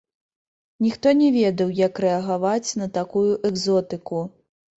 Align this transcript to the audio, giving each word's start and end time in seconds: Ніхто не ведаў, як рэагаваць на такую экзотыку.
Ніхто 0.85 1.11
не 1.19 1.27
ведаў, 1.35 1.69
як 1.87 2.01
рэагаваць 2.07 2.69
на 2.81 2.89
такую 2.97 3.25
экзотыку. 3.53 4.25